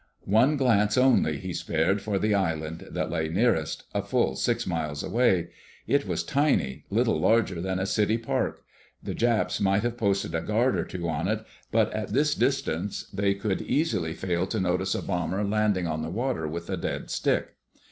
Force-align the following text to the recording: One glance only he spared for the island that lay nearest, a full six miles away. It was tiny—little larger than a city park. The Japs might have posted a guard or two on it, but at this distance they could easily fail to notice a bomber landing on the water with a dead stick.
One 0.25 0.57
glance 0.57 0.97
only 0.97 1.37
he 1.37 1.53
spared 1.53 2.01
for 2.01 2.17
the 2.17 2.33
island 2.33 2.87
that 2.89 3.11
lay 3.11 3.29
nearest, 3.29 3.83
a 3.93 4.01
full 4.01 4.35
six 4.35 4.65
miles 4.65 5.03
away. 5.03 5.49
It 5.85 6.07
was 6.07 6.23
tiny—little 6.23 7.19
larger 7.19 7.61
than 7.61 7.77
a 7.77 7.85
city 7.85 8.17
park. 8.17 8.63
The 9.03 9.13
Japs 9.13 9.61
might 9.61 9.83
have 9.83 9.97
posted 9.97 10.33
a 10.33 10.41
guard 10.41 10.75
or 10.75 10.85
two 10.85 11.07
on 11.07 11.27
it, 11.27 11.45
but 11.69 11.93
at 11.93 12.13
this 12.13 12.33
distance 12.33 13.03
they 13.13 13.35
could 13.35 13.61
easily 13.61 14.13
fail 14.13 14.47
to 14.47 14.59
notice 14.59 14.95
a 14.95 15.03
bomber 15.03 15.43
landing 15.43 15.85
on 15.85 16.01
the 16.01 16.09
water 16.09 16.47
with 16.47 16.67
a 16.71 16.77
dead 16.77 17.11
stick. 17.11 17.49